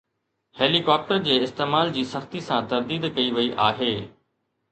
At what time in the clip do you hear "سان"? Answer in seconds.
2.47-2.71